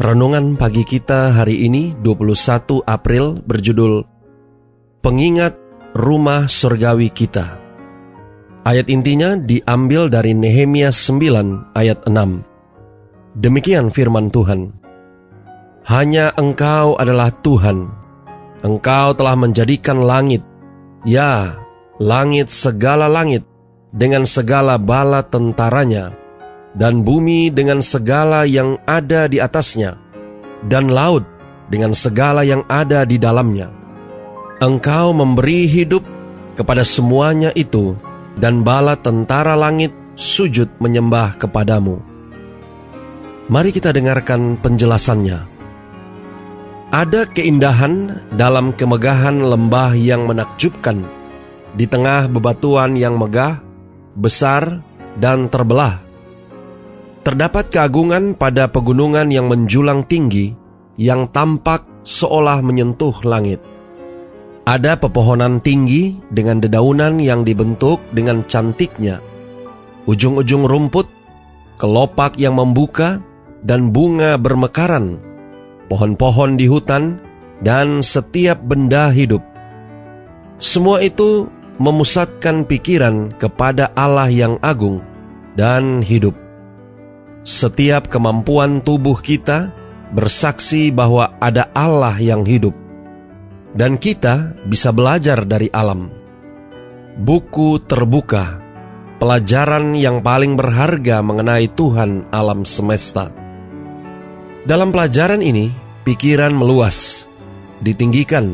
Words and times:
Renungan 0.00 0.56
pagi 0.56 0.80
kita 0.80 1.36
hari 1.36 1.68
ini 1.68 1.92
21 2.00 2.88
April 2.88 3.44
berjudul 3.44 4.00
Pengingat 5.04 5.60
Rumah 5.92 6.48
Surgawi 6.48 7.12
Kita. 7.12 7.60
Ayat 8.64 8.88
intinya 8.88 9.36
diambil 9.36 10.08
dari 10.08 10.32
Nehemia 10.32 10.88
9 10.88 11.76
ayat 11.76 12.00
6. 12.08 12.16
Demikian 13.44 13.92
firman 13.92 14.32
Tuhan. 14.32 14.72
Hanya 15.84 16.32
engkau 16.32 16.96
adalah 16.96 17.28
Tuhan. 17.44 17.92
Engkau 18.64 19.12
telah 19.12 19.36
menjadikan 19.36 20.00
langit, 20.00 20.40
ya, 21.04 21.60
langit 22.00 22.48
segala 22.48 23.04
langit, 23.04 23.44
dengan 23.92 24.24
segala 24.24 24.80
bala 24.80 25.20
tentaranya, 25.28 26.16
dan 26.74 27.02
bumi 27.02 27.50
dengan 27.50 27.82
segala 27.82 28.46
yang 28.46 28.78
ada 28.86 29.26
di 29.26 29.42
atasnya, 29.42 29.98
dan 30.70 30.86
laut 30.86 31.26
dengan 31.70 31.90
segala 31.90 32.46
yang 32.46 32.62
ada 32.70 33.02
di 33.02 33.18
dalamnya. 33.18 33.70
Engkau 34.60 35.16
memberi 35.16 35.64
hidup 35.66 36.04
kepada 36.54 36.84
semuanya 36.84 37.50
itu, 37.56 37.96
dan 38.38 38.62
bala 38.62 38.94
tentara 38.94 39.56
langit 39.56 39.90
sujud 40.14 40.68
menyembah 40.78 41.34
kepadamu. 41.40 41.98
Mari 43.50 43.70
kita 43.74 43.90
dengarkan 43.90 44.60
penjelasannya. 44.62 45.48
Ada 46.90 47.26
keindahan 47.30 48.26
dalam 48.34 48.74
kemegahan 48.74 49.42
lembah 49.42 49.94
yang 49.94 50.26
menakjubkan, 50.26 51.06
di 51.74 51.86
tengah 51.86 52.26
bebatuan 52.30 52.98
yang 52.98 53.14
megah, 53.14 53.62
besar, 54.18 54.82
dan 55.18 55.46
terbelah 55.50 56.09
Terdapat 57.20 57.68
keagungan 57.68 58.32
pada 58.32 58.72
pegunungan 58.72 59.28
yang 59.28 59.52
menjulang 59.52 60.08
tinggi 60.08 60.56
yang 60.96 61.28
tampak 61.28 61.84
seolah 62.00 62.64
menyentuh 62.64 63.12
langit. 63.28 63.60
Ada 64.64 64.96
pepohonan 64.96 65.60
tinggi 65.60 66.16
dengan 66.32 66.64
dedaunan 66.64 67.20
yang 67.20 67.44
dibentuk 67.44 68.00
dengan 68.16 68.40
cantiknya. 68.48 69.20
Ujung-ujung 70.08 70.64
rumput, 70.64 71.04
kelopak 71.76 72.40
yang 72.40 72.56
membuka, 72.56 73.20
dan 73.60 73.92
bunga 73.92 74.40
bermekaran, 74.40 75.20
pohon-pohon 75.92 76.56
di 76.56 76.72
hutan, 76.72 77.20
dan 77.60 78.00
setiap 78.00 78.64
benda 78.64 79.12
hidup. 79.12 79.44
Semua 80.56 81.04
itu 81.04 81.52
memusatkan 81.76 82.64
pikiran 82.64 83.36
kepada 83.36 83.92
Allah 83.92 84.32
yang 84.32 84.56
agung 84.64 85.04
dan 85.56 86.00
hidup. 86.00 86.49
Setiap 87.40 88.12
kemampuan 88.12 88.84
tubuh 88.84 89.16
kita 89.16 89.72
bersaksi 90.12 90.92
bahwa 90.92 91.40
ada 91.40 91.72
Allah 91.72 92.12
yang 92.20 92.44
hidup, 92.44 92.76
dan 93.72 93.96
kita 93.96 94.60
bisa 94.68 94.92
belajar 94.92 95.48
dari 95.48 95.72
alam. 95.72 96.12
Buku 97.16 97.80
terbuka, 97.88 98.60
pelajaran 99.16 99.96
yang 99.96 100.20
paling 100.20 100.52
berharga 100.52 101.24
mengenai 101.24 101.64
Tuhan 101.72 102.28
alam 102.28 102.68
semesta. 102.68 103.32
Dalam 104.68 104.92
pelajaran 104.92 105.40
ini, 105.40 105.72
pikiran 106.04 106.52
meluas, 106.52 107.24
ditinggikan, 107.80 108.52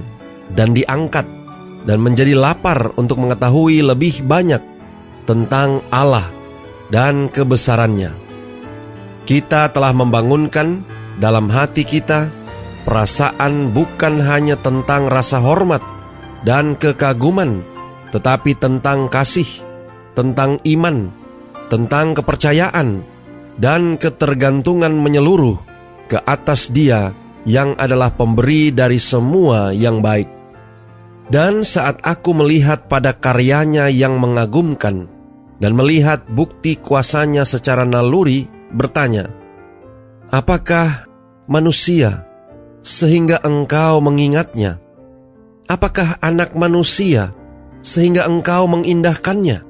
dan 0.55 0.79
diangkat, 0.79 1.27
dan 1.91 1.99
menjadi 1.99 2.39
lapar 2.39 2.95
untuk 2.95 3.19
mengetahui 3.19 3.83
lebih 3.83 4.23
banyak 4.23 4.63
tentang 5.27 5.83
Allah 5.91 6.31
dan 6.95 7.27
kebesarannya 7.27 8.26
kita 9.27 9.75
telah 9.75 9.91
membangunkan 9.91 10.87
dalam 11.19 11.51
hati 11.51 11.83
kita 11.83 12.31
perasaan 12.87 13.75
bukan 13.75 14.23
hanya 14.23 14.55
tentang 14.55 15.11
rasa 15.11 15.43
hormat 15.43 15.83
dan 16.47 16.79
kekaguman, 16.79 17.67
tetapi 18.15 18.55
tentang 18.55 19.11
kasih, 19.11 19.49
tentang 20.15 20.63
iman, 20.63 21.11
tentang 21.67 22.15
kepercayaan, 22.15 23.03
dan 23.59 23.99
ketergantungan 23.99 24.95
menyeluruh 24.95 25.59
ke 26.07 26.23
atas 26.23 26.71
Dia 26.71 27.11
yang 27.43 27.75
adalah 27.83 28.15
pemberi 28.15 28.71
dari 28.71 29.03
semua 29.03 29.75
yang 29.75 29.99
baik. 29.99 30.31
Dan 31.27 31.67
saat 31.67 31.99
aku 32.07 32.39
melihat 32.39 32.87
pada 32.87 33.11
karyanya 33.11 33.91
yang 33.91 34.23
mengagumkan 34.23 35.11
dan 35.59 35.75
melihat 35.75 36.23
bukti 36.31 36.79
kuasanya 36.79 37.43
secara 37.43 37.83
naluri, 37.83 38.47
bertanya, 38.73 39.31
"Apakah 40.31 41.07
manusia 41.47 42.27
sehingga 42.83 43.43
engkau 43.43 44.03
mengingatnya? 44.03 44.83
Apakah 45.67 46.19
anak 46.23 46.55
manusia 46.55 47.35
sehingga 47.83 48.27
engkau 48.27 48.67
mengindahkannya?" 48.71 49.63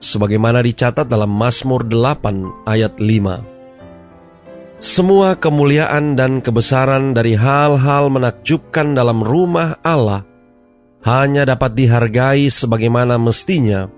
Sebagaimana 0.00 0.64
dicatat 0.64 1.04
dalam 1.04 1.28
Mazmur 1.28 1.84
8 1.84 2.64
ayat 2.64 2.96
5. 2.96 3.44
Semua 4.80 5.36
kemuliaan 5.36 6.16
dan 6.16 6.40
kebesaran 6.40 7.12
dari 7.12 7.36
hal-hal 7.36 8.08
menakjubkan 8.08 8.96
dalam 8.96 9.20
rumah 9.20 9.76
Allah 9.84 10.24
hanya 11.04 11.44
dapat 11.44 11.76
dihargai 11.76 12.48
sebagaimana 12.48 13.20
mestinya 13.20 13.92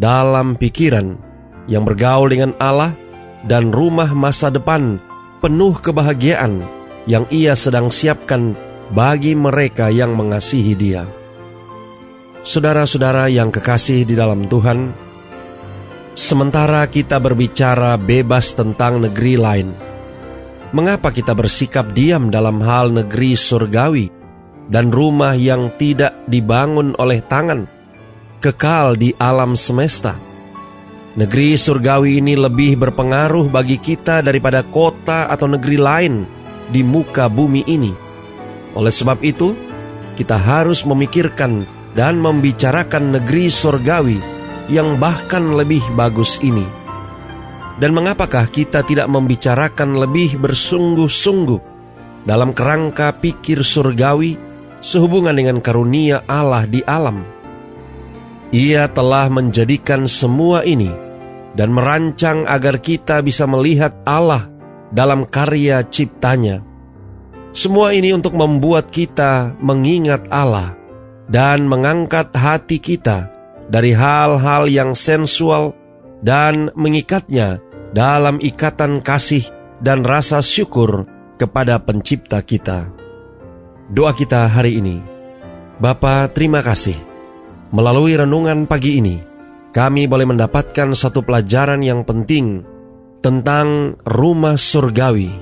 dalam 0.00 0.56
pikiran 0.56 1.20
yang 1.68 1.84
bergaul 1.84 2.28
dengan 2.28 2.56
Allah 2.56 2.96
dan 3.44 3.68
rumah 3.70 4.10
masa 4.16 4.48
depan 4.48 4.96
penuh 5.44 5.76
kebahagiaan 5.76 6.64
yang 7.04 7.28
ia 7.28 7.52
sedang 7.52 7.92
siapkan 7.92 8.56
bagi 8.92 9.36
mereka 9.36 9.92
yang 9.92 10.16
mengasihi 10.16 10.72
Dia. 10.72 11.04
Saudara-saudara 12.44 13.28
yang 13.32 13.48
kekasih 13.48 14.04
di 14.04 14.16
dalam 14.16 14.44
Tuhan, 14.48 14.92
sementara 16.12 16.84
kita 16.88 17.16
berbicara 17.20 17.96
bebas 17.96 18.52
tentang 18.52 19.00
negeri 19.00 19.34
lain, 19.40 19.68
mengapa 20.72 21.08
kita 21.12 21.32
bersikap 21.32 21.92
diam 21.92 22.28
dalam 22.28 22.60
hal 22.60 22.92
negeri 22.92 23.36
surgawi 23.36 24.08
dan 24.68 24.88
rumah 24.92 25.36
yang 25.36 25.72
tidak 25.76 26.12
dibangun 26.28 26.96
oleh 27.00 27.20
tangan, 27.24 27.68
kekal 28.40 28.96
di 28.96 29.12
alam 29.16 29.56
semesta? 29.56 30.23
Negeri 31.14 31.54
surgawi 31.54 32.18
ini 32.18 32.34
lebih 32.34 32.74
berpengaruh 32.74 33.46
bagi 33.46 33.78
kita 33.78 34.18
daripada 34.18 34.66
kota 34.66 35.30
atau 35.30 35.46
negeri 35.46 35.78
lain 35.78 36.26
di 36.74 36.82
muka 36.82 37.30
bumi 37.30 37.62
ini. 37.70 37.94
Oleh 38.74 38.90
sebab 38.90 39.22
itu, 39.22 39.54
kita 40.18 40.34
harus 40.34 40.82
memikirkan 40.82 41.70
dan 41.94 42.18
membicarakan 42.18 43.14
negeri 43.14 43.46
surgawi 43.46 44.18
yang 44.66 44.98
bahkan 44.98 45.54
lebih 45.54 45.86
bagus 45.94 46.42
ini. 46.42 46.66
Dan 47.78 47.94
mengapakah 47.94 48.50
kita 48.50 48.82
tidak 48.82 49.06
membicarakan 49.06 49.94
lebih 49.94 50.34
bersungguh-sungguh 50.42 51.62
dalam 52.26 52.50
kerangka 52.50 53.14
pikir 53.22 53.62
surgawi 53.62 54.34
sehubungan 54.82 55.38
dengan 55.38 55.62
karunia 55.62 56.26
Allah 56.26 56.66
di 56.66 56.82
alam? 56.82 57.22
Ia 58.50 58.90
telah 58.90 59.30
menjadikan 59.30 60.10
semua 60.10 60.66
ini 60.66 61.03
dan 61.54 61.70
merancang 61.70 62.46
agar 62.46 62.82
kita 62.82 63.22
bisa 63.22 63.46
melihat 63.46 63.94
Allah 64.06 64.50
dalam 64.90 65.26
karya 65.26 65.82
ciptanya. 65.86 66.62
Semua 67.54 67.94
ini 67.94 68.10
untuk 68.10 68.34
membuat 68.34 68.90
kita 68.90 69.54
mengingat 69.62 70.26
Allah 70.34 70.74
dan 71.30 71.70
mengangkat 71.70 72.34
hati 72.34 72.82
kita 72.82 73.30
dari 73.70 73.94
hal-hal 73.94 74.66
yang 74.66 74.90
sensual 74.92 75.72
dan 76.20 76.74
mengikatnya 76.74 77.62
dalam 77.94 78.42
ikatan 78.42 78.98
kasih 78.98 79.46
dan 79.78 80.02
rasa 80.02 80.42
syukur 80.42 81.06
kepada 81.38 81.78
pencipta 81.78 82.42
kita. 82.42 82.90
Doa 83.86 84.10
kita 84.16 84.50
hari 84.50 84.82
ini. 84.82 84.98
Bapa, 85.78 86.26
terima 86.32 86.62
kasih. 86.64 86.96
Melalui 87.74 88.14
renungan 88.14 88.66
pagi 88.70 89.02
ini, 89.02 89.18
kami 89.74 90.06
boleh 90.06 90.30
mendapatkan 90.30 90.94
satu 90.94 91.26
pelajaran 91.26 91.82
yang 91.82 92.06
penting 92.06 92.62
tentang 93.18 93.98
rumah 94.06 94.54
surgawi. 94.54 95.34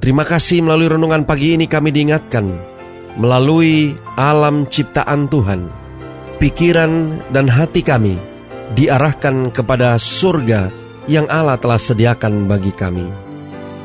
Terima 0.00 0.24
kasih 0.24 0.64
melalui 0.64 0.88
renungan 0.88 1.28
pagi 1.28 1.54
ini 1.54 1.68
kami 1.68 1.92
diingatkan 1.92 2.48
melalui 3.20 3.92
alam 4.16 4.64
ciptaan 4.64 5.28
Tuhan. 5.28 5.68
Pikiran 6.40 7.22
dan 7.30 7.46
hati 7.46 7.84
kami 7.84 8.16
diarahkan 8.72 9.52
kepada 9.52 10.00
surga 10.00 10.72
yang 11.04 11.28
Allah 11.28 11.60
telah 11.60 11.76
sediakan 11.76 12.48
bagi 12.48 12.72
kami. 12.72 13.04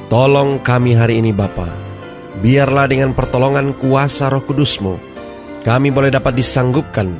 Tolong 0.07 0.63
kami 0.63 0.95
hari 0.95 1.19
ini 1.19 1.35
Bapa. 1.35 1.67
Biarlah 2.39 2.87
dengan 2.87 3.11
pertolongan 3.11 3.75
kuasa 3.75 4.31
roh 4.31 4.41
kudusmu, 4.47 4.95
kami 5.67 5.91
boleh 5.91 6.07
dapat 6.07 6.37
disanggupkan 6.39 7.11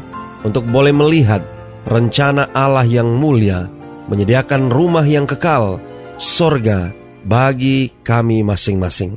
untuk 0.47 0.63
boleh 0.63 0.95
melihat 0.95 1.56
rencana 1.87 2.51
Allah 2.51 2.83
yang 2.83 3.15
mulia, 3.15 3.71
menyediakan 4.11 4.67
rumah 4.67 5.07
yang 5.07 5.23
kekal, 5.23 5.79
sorga 6.19 6.91
bagi 7.23 7.95
kami 8.03 8.43
masing-masing. 8.43 9.15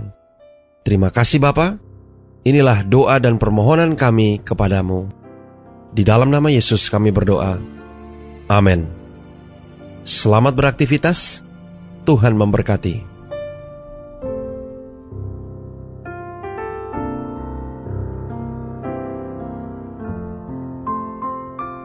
Terima 0.87 1.11
kasih 1.11 1.43
Bapa. 1.43 1.77
Inilah 2.47 2.87
doa 2.87 3.21
dan 3.21 3.37
permohonan 3.37 3.99
kami 3.99 4.41
kepadamu. 4.41 5.11
Di 5.93 6.07
dalam 6.07 6.31
nama 6.33 6.49
Yesus 6.49 6.89
kami 6.89 7.13
berdoa. 7.13 7.61
Amin. 8.49 8.89
Selamat 10.07 10.57
beraktivitas. 10.57 11.45
Tuhan 12.09 12.33
memberkati. 12.33 13.10